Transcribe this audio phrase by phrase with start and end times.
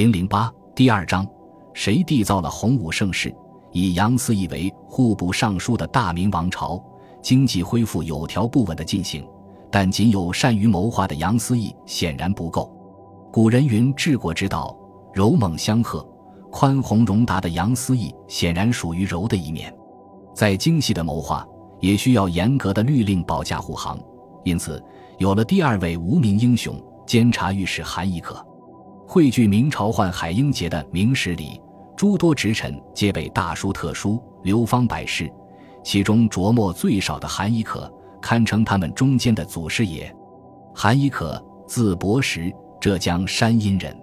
[0.00, 1.26] 零零八第二章，
[1.74, 3.30] 谁缔造了洪武盛世？
[3.70, 6.82] 以杨思义为户部尚书的大明王朝，
[7.20, 9.28] 经济恢复有条不紊的进行，
[9.70, 12.74] 但仅有善于谋划的杨思义显然不够。
[13.30, 14.74] 古人云：“治国之道，
[15.12, 16.02] 柔猛相和。”
[16.50, 19.70] 宽宏容达的杨思义显然属于柔的一面。
[20.34, 21.46] 再精细的谋划，
[21.78, 24.00] 也需要严格的律令保驾护航。
[24.44, 24.82] 因此，
[25.18, 26.74] 有了第二位无名英雄——
[27.04, 28.42] 监察御史韩亦可。
[29.12, 31.60] 汇聚明朝宦海英杰的《明史》里，
[31.96, 35.28] 诸多直臣皆被大书特书、流芳百世，
[35.82, 37.92] 其中琢磨最少的韩懿可，
[38.22, 40.14] 堪称他们中间的祖师爷。
[40.72, 44.00] 韩懿可，字伯识，浙江山阴人。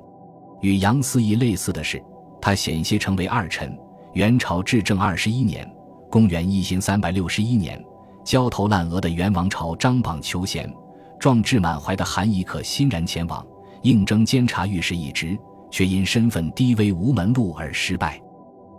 [0.59, 2.03] 与杨思义类似的是，
[2.41, 3.73] 他险些成为二臣。
[4.11, 5.65] 元朝至正二十一年
[6.11, 7.81] （公元一千三百六十一年），
[8.25, 10.69] 焦头烂额的元王朝张榜求贤，
[11.17, 13.41] 壮志满怀的韩懿可欣然前往。
[13.87, 15.37] 应征监察御史一职，
[15.71, 18.21] 却因身份低微无门路而失败。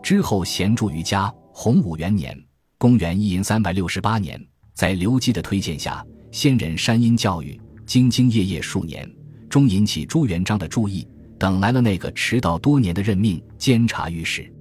[0.03, 1.33] 之后闲住于家。
[1.51, 2.39] 洪武元年
[2.77, 4.39] （公元一三百六十八年），
[4.77, 9.11] 在刘基的推荐下，先任山阴教育，兢兢业业数年，
[9.49, 14.53] 终引起朱元璋的注意，等来了那个迟到多年的任命——监察御史。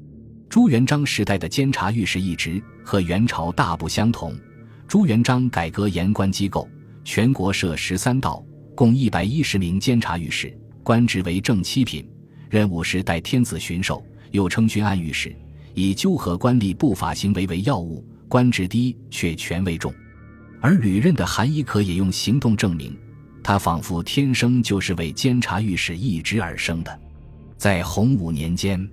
[0.49, 4.33] 朱元璋时代的监察御史一职和元朝大不相同。
[4.87, 6.67] 朱元璋改革言官机构，
[7.03, 8.41] 全国设十三道。
[8.77, 12.07] 共一百一十名监察御史，官职为正七品，
[12.47, 15.35] 任务是代天子巡狩，又称巡按御史，
[15.73, 19.91] 以纠合官吏不法行为为要务，官职低却权位重。
[20.61, 22.95] 而履任的韩一可也用行动证明，
[23.41, 26.99] 他仿佛天生就是为监察御史一职而生的。
[27.57, 28.87] 在洪武年间，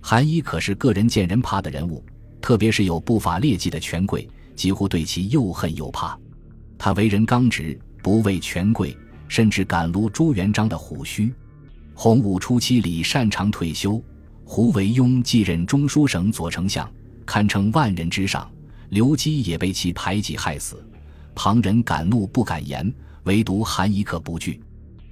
[0.00, 2.00] 韩一可是个人见人怕的人物，
[2.40, 6.16] 特别是有不法劣迹的权贵，几乎对其又恨又怕。
[6.78, 8.96] 他为人刚直，不畏权贵。
[9.28, 11.32] 甚至敢撸朱元璋的胡须。
[11.94, 14.02] 洪武初期，李善长退休，
[14.44, 16.88] 胡惟庸继任中书省左丞相，
[17.24, 18.50] 堪称万人之上。
[18.90, 20.84] 刘基也被其排挤害死，
[21.34, 22.92] 旁人敢怒不敢言，
[23.24, 24.60] 唯独韩懿可不惧。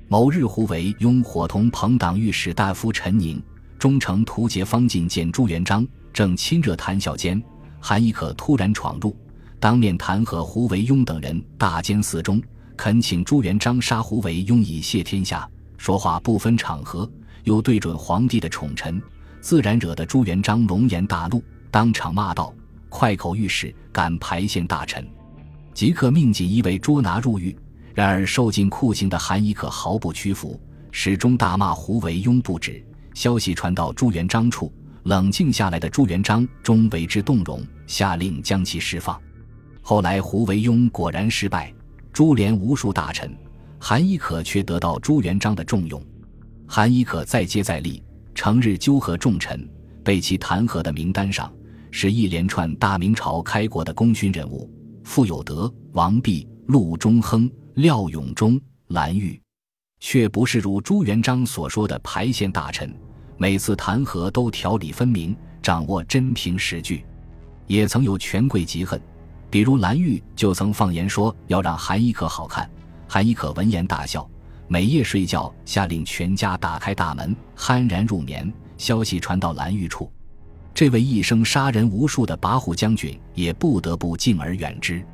[0.06, 3.42] 某日，胡惟庸伙同朋党御史大夫陈宁、
[3.78, 7.42] 忠诚图节方进见朱元璋，正亲热谈笑间，
[7.80, 9.16] 韩懿可突然闯入，
[9.58, 12.40] 当面弹劾胡惟庸等人大奸四忠。
[12.76, 17.10] 恳请朱元璋杀胡惟庸以谢天下，说话不分场合，
[17.44, 19.00] 又对准皇帝的宠臣，
[19.40, 22.52] 自然惹得朱元璋龙颜大怒，当场骂道
[22.90, 25.06] ：“快口御史敢排陷大臣！”
[25.72, 27.56] 即刻命锦衣卫捉拿入狱。
[27.94, 30.60] 然而受尽酷刑的韩懿可毫不屈服，
[30.90, 32.84] 始终大骂胡惟庸不止。
[33.14, 34.72] 消息传到朱元璋处，
[35.04, 39.16] 冷静下来的朱元璋终为之动容，下令将其释放。
[39.80, 41.72] 后来胡惟庸果然失败。
[42.14, 43.36] 株连无数大臣，
[43.76, 46.00] 韩懿可却得到朱元璋的重用。
[46.64, 48.00] 韩懿可再接再厉，
[48.36, 49.68] 成日纠合重臣，
[50.04, 51.52] 被其弹劾的名单上
[51.90, 54.70] 是一连串大明朝开国的功勋人物：
[55.02, 58.60] 傅有德、王弼、陆中亨、廖永忠、
[58.90, 59.40] 蓝玉，
[59.98, 62.94] 却不是如朱元璋所说的排陷大臣。
[63.36, 67.04] 每次弹劾都条理分明，掌握真凭实据。
[67.66, 69.02] 也曾有权贵嫉恨。
[69.54, 72.68] 比如蓝玉就曾放言说要让韩一可好看，
[73.06, 74.28] 韩一可闻言大笑，
[74.66, 78.52] 每夜睡觉下令全家打开大门，酣然入眠。
[78.76, 80.10] 消息传到蓝玉处，
[80.74, 85.06] 这位一生杀人无数的跋扈将军也不得不敬而远之。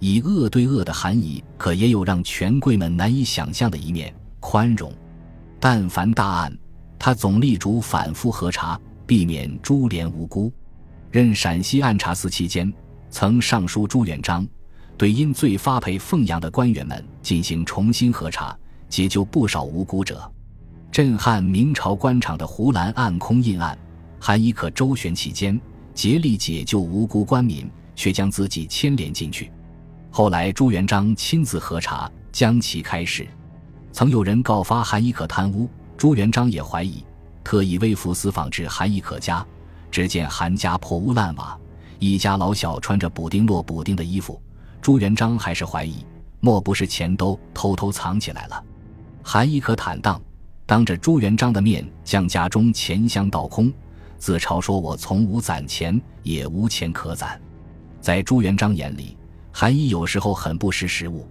[0.00, 4.92] 以恶对恶的韩懿可也有让权贵们难以想象的一面，宽容。
[5.58, 6.54] 但凡大案，
[6.98, 10.52] 他总力主反复核查，避免株连无辜。
[11.10, 12.70] 任陕西按察司期间。
[13.10, 14.46] 曾上书朱元璋，
[14.96, 18.56] 对因罪发配凤阳的官员们进行重新核查，
[18.88, 20.30] 解救不少无辜者。
[20.90, 23.76] 震撼明朝官场的胡兰案空印案，
[24.18, 25.60] 韩懿可周旋其间，
[25.94, 29.50] 竭力解救无辜官民，却将自己牵连进去。
[30.10, 33.26] 后来朱元璋亲自核查，将其开释。
[33.92, 37.04] 曾有人告发韩懿可贪污，朱元璋也怀疑，
[37.44, 39.46] 特意微服私访至韩懿可家，
[39.90, 41.58] 只见韩家破屋烂瓦。
[41.98, 44.40] 一家老小穿着补丁落补丁的衣服，
[44.80, 46.04] 朱元璋还是怀疑，
[46.40, 48.64] 莫不是钱都偷偷藏起来了？
[49.22, 50.20] 韩懿可坦荡，
[50.64, 53.72] 当着朱元璋的面将家中钱箱倒空，
[54.16, 57.40] 自嘲说：“我从无攒钱，也无钱可攒。”
[58.00, 59.16] 在朱元璋眼里，
[59.52, 61.26] 韩懿有时候很不识时务。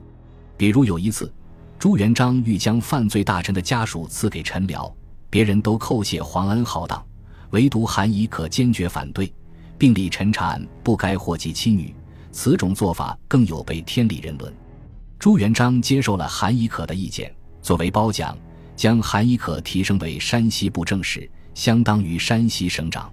[0.57, 1.31] 比如有一次，
[1.79, 4.91] 朱元璋欲将犯罪大臣的家属赐给臣僚，
[5.29, 7.01] 别人都叩谢皇恩浩荡，
[7.51, 9.33] 唯独韩懿可坚决反对。
[9.77, 11.94] 并立陈产不该祸及妻女，
[12.31, 14.53] 此种做法更有悖天理人伦。
[15.19, 18.38] 朱元璋接受了韩懿可的意见，作为褒奖，
[18.75, 23.12] 将韩宜可提升为山西布政使，相当于山西省长。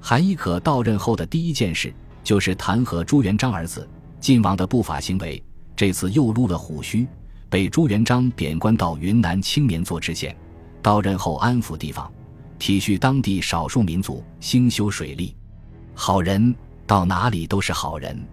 [0.00, 1.92] 韩宜可到任后的第一件事
[2.22, 3.88] 就是弹劾朱元璋儿子
[4.20, 5.42] 晋王的不法行为，
[5.76, 7.06] 这次又撸了虎须，
[7.48, 10.34] 被朱元璋贬官到云南青棉做知县。
[10.82, 12.10] 到任后安抚地方，
[12.58, 15.34] 体恤当地少数民族，兴修水利。
[15.94, 16.54] 好人
[16.86, 18.26] 到哪里都是好人。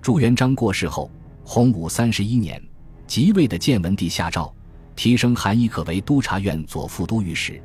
[0.00, 1.10] 朱元璋过世后，
[1.44, 2.62] 洪武三十一年，
[3.06, 4.52] 即位的建文帝下诏，
[4.94, 7.62] 提升韩宜可为督察院左副都御史，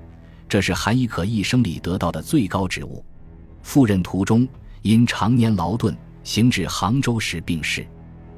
[0.50, 3.04] 这是韩宜可一生里得到的最高职务。
[3.62, 4.48] 赴任途中，
[4.81, 7.86] 因常年劳顿，行至杭州时病逝。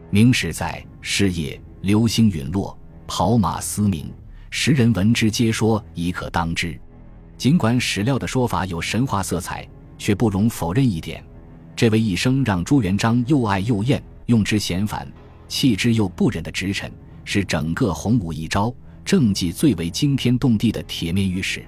[0.10, 4.12] 明史载，事业流星陨落，跑马嘶鸣。
[4.50, 6.80] 时人闻之，皆说已可当之。
[7.38, 9.68] 尽管史料的说法有神话色彩，
[10.00, 11.24] 却不容否认一点：
[11.76, 15.08] 这位一生让朱元璋又爱又厌、用之嫌烦、
[15.48, 16.92] 弃之又不忍的直臣，
[17.24, 18.74] 是整个洪武一朝
[19.06, 21.64] 政绩最为惊天动地的铁面御史。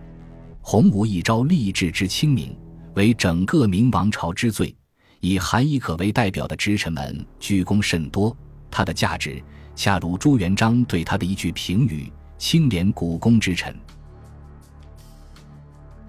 [0.62, 2.58] 洪武一朝立志之清明，
[2.96, 4.76] 为整个明王朝之最。
[5.20, 8.36] 以韩宜可为代表的直臣们居功甚多，
[8.72, 9.40] 他的价值
[9.76, 12.12] 恰如朱元璋对他的一句评语。
[12.38, 13.72] 清廉古公之臣。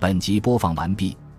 [0.01, 1.15] 本集播放完毕，